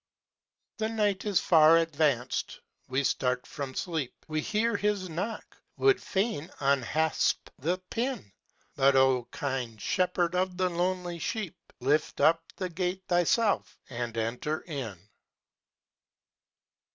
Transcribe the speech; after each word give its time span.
The 0.77 0.89
night 0.89 1.25
is 1.25 1.39
far 1.39 1.77
advanced 1.77 2.53
â 2.53 2.61
we 2.87 3.03
start 3.03 3.45
from 3.45 3.75
sleep, 3.75 4.15
We 4.27 4.41
hear 4.41 4.75
His 4.75 5.09
knock, 5.09 5.61
would 5.77 6.01
fain 6.01 6.49
unhasp 6.59 7.49
the 7.59 7.77
pin; 7.91 8.31
But 8.75 8.95
O, 8.95 9.25
kind 9.25 9.79
Shepherd 9.79 10.33
of 10.33 10.57
the 10.57 10.69
lonely 10.71 11.19
sheep. 11.19 11.53
Lift 11.79 12.19
up 12.19 12.41
the 12.55 12.69
gate 12.69 13.03
Thyself, 13.09 13.77
and 13.91 14.17
enter 14.17 14.61
in. 14.61 14.99